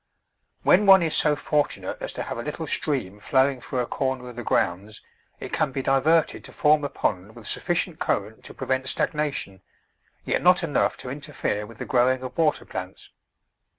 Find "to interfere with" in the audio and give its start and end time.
10.97-11.77